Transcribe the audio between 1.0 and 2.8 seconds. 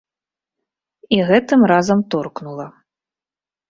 І гэтым разам торкнула.